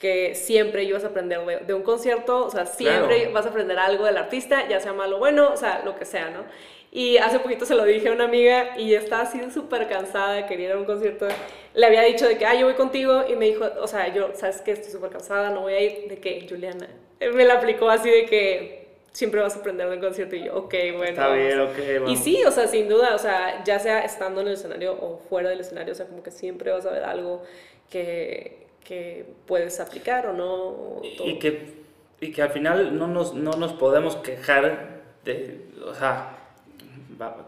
[0.00, 3.32] que siempre ibas a aprender de, de un concierto, o sea, siempre Claro.
[3.34, 6.04] vas a aprender algo del artista, ya sea malo o bueno, o sea, lo que
[6.06, 6.44] sea, ¿no?
[6.92, 10.66] Y hace poquito se lo dije a una amiga y estaba así súper cansada, quería
[10.68, 11.28] ir a un concierto.
[11.74, 13.22] Le había dicho de que, ah, yo voy contigo.
[13.28, 14.72] Y me dijo, o sea, yo, ¿sabes qué?
[14.72, 16.08] Estoy súper cansada, no voy a ir.
[16.08, 16.88] De que, Juliana,
[17.32, 20.34] me la aplicó así de que siempre vas a aprender de un concierto.
[20.34, 21.04] Y yo, ok, bueno.
[21.04, 21.38] Está vamos".
[21.46, 22.18] bien, ok, Y vamos.
[22.18, 25.50] sí, o sea, sin duda, o sea, ya sea estando en el escenario o fuera
[25.50, 27.44] del escenario, o sea, como que siempre vas a ver algo
[27.88, 31.00] que, que puedes aplicar o no.
[31.16, 31.28] todo.
[31.28, 31.80] Y que,
[32.20, 36.36] y que al final no nos, no nos podemos quejar de, o sea,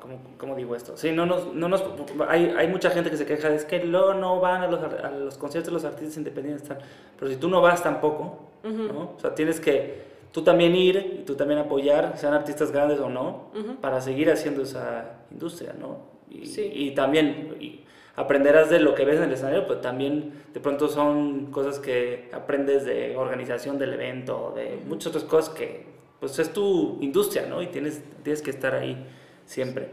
[0.00, 0.96] ¿cómo, cómo digo esto?
[0.96, 1.82] Sí, no nos, no nos,
[2.28, 5.10] hay, hay mucha gente que se queja, es que luego no van a los, a
[5.10, 6.78] los conciertos de los artistas independientes, tal.
[7.18, 9.14] pero si tú no vas tampoco, ¿no?
[9.16, 13.08] O sea, tienes que tú también ir y tú también apoyar, sean artistas grandes o
[13.08, 13.50] no,
[13.80, 16.12] para seguir haciendo esa industria, ¿no?
[16.30, 16.70] Y, Sí.
[16.72, 17.81] y también y
[18.16, 22.28] aprenderás de lo que ves en el escenario, pero también de pronto son cosas que
[22.32, 25.86] aprendes de organización del evento, de muchas otras cosas que
[26.20, 27.62] pues es tu industria, ¿no?
[27.62, 28.96] Y tienes, tienes que estar ahí
[29.44, 29.88] siempre.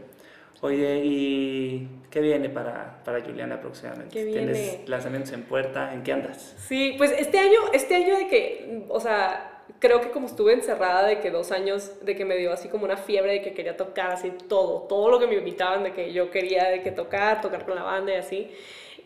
[0.60, 4.12] Oye, ¿y qué viene para, para Juliana próximamente?
[4.12, 5.94] ¿Qué ¿Tienes lanzamientos en puerta?
[5.94, 6.54] ¿En qué andas?
[6.68, 11.06] Sí, pues este año, este año de que, o sea, creo que como estuve encerrada
[11.06, 13.76] de que dos años, de que me dio así como una fiebre de que quería
[13.76, 17.40] tocar así todo, todo lo que me invitaban, de que yo quería de que tocar,
[17.40, 18.50] tocar con la banda y así.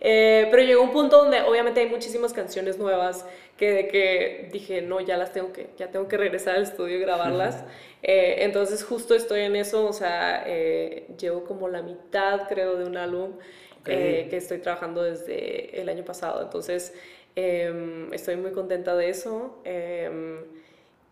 [0.00, 3.24] Eh, pero llegó un punto donde obviamente hay muchísimas canciones nuevas
[3.56, 6.96] que de que dije, no, ya las tengo que, ya tengo que regresar al estudio
[6.96, 7.64] y grabarlas.
[8.02, 12.84] Eh, entonces justo estoy en eso, o sea, eh, llevo como la mitad creo de
[12.84, 13.38] un álbum
[13.80, 13.88] Ok.
[13.88, 16.42] eh, que estoy trabajando desde el año pasado.
[16.42, 16.94] Entonces,
[17.36, 19.60] em, estoy muy contenta de eso.
[19.64, 20.44] em,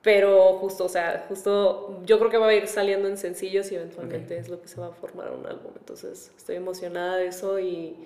[0.03, 3.77] pero justo, o sea, justo yo creo que va a ir saliendo en sencillos y
[3.77, 5.73] eventualmente es lo que se va a formar un álbum.
[5.79, 7.97] Entonces, estoy emocionada de eso y,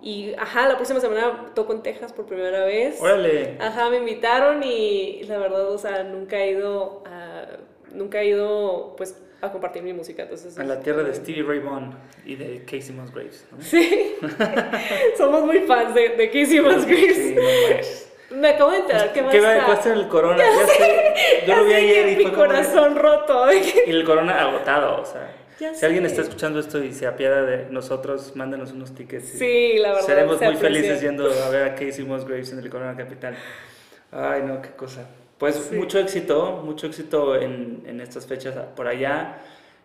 [0.00, 3.00] y, ajá, la próxima semana toco en Texas por primera vez.
[3.00, 3.56] Órale.
[3.58, 7.46] Ajá, me invitaron y la verdad, o sea, nunca he ido a,
[7.92, 10.22] nunca he ido, pues, a compartir mi música.
[10.22, 13.62] Entonces, A la tierra de Stevie Ray Vaughan y de Casey Musgraves, ¿no?
[13.62, 14.14] Sí,
[15.16, 17.16] somos muy fans de, de Casey Musgraves.
[17.16, 17.34] Sí,
[18.30, 18.36] no.
[18.36, 19.66] Me acabo de enterar que va a ¿Qué va a estar.
[19.66, 20.38] cuesta el corona?
[20.38, 21.14] Ya, sé.
[21.40, 23.46] Yo Ya lo vi ayer que y mi fue como corazón roto.
[23.46, 25.36] de que- Y el corona agotado, o sea.
[25.58, 26.10] Ya si alguien sé.
[26.10, 29.28] está escuchando esto y se apiada de nosotros, mándenos unos tickets.
[29.30, 30.06] Sí, la verdad.
[30.06, 30.68] Seremos se muy aprecia.
[30.80, 33.34] felices yendo a ver a Casey Musgraves en el Corona Capital.
[34.12, 35.06] Ay, no, qué cosa.
[35.40, 35.74] Pues Sí.
[35.74, 39.38] mucho éxito, mucho éxito en, en estas fechas por allá.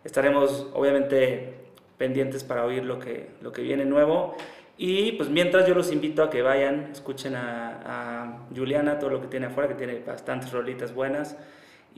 [0.04, 1.54] Estaremos obviamente
[1.98, 4.36] pendientes para oír lo que, lo que viene nuevo.
[4.78, 9.22] Y pues mientras yo los invito a que vayan, escuchen a, a Juliana, todo lo
[9.22, 11.36] que tiene afuera, que tiene bastantes rolitas buenas.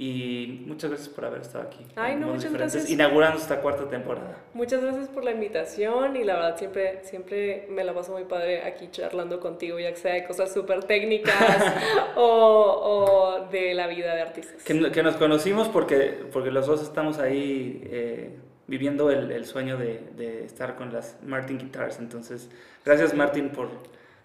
[0.01, 1.85] Y muchas gracias por haber estado aquí.
[1.97, 2.89] Ay, no, muchas gracias.
[2.89, 4.39] Inaugurando esta cuarta temporada.
[4.55, 8.63] Muchas gracias por la invitación y la verdad siempre, siempre me la paso muy padre
[8.63, 11.35] aquí charlando contigo, ya que sea de cosas súper técnicas
[12.17, 14.63] o, o de la vida de artistas.
[14.63, 18.37] Que, que nos conocimos porque, porque los dos estamos ahí eh,
[18.69, 21.99] viviendo el, el sueño de, de estar con las Martin Guitars.
[21.99, 22.49] Entonces,
[22.85, 23.69] gracias Martin por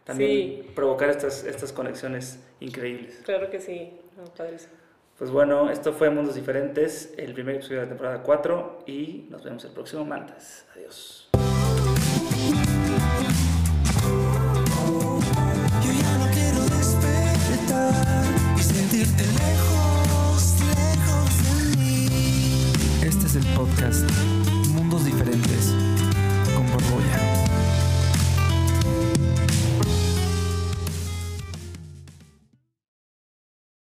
[0.04, 0.72] también Sí.
[0.76, 3.22] provocar estas, estas conexiones increíbles.
[3.26, 4.74] Claro que sí, no, padrísimo.
[5.18, 9.44] Pues bueno, esto fue Mundos Diferentes, el primer episodio de la temporada 4 y nos
[9.44, 10.66] vemos el próximo martes.
[10.76, 11.30] Adiós.
[15.82, 17.94] Yo ya no quiero despertar
[18.58, 22.08] y sentirte lejos, lejos de mí.
[23.06, 24.10] Este es el podcast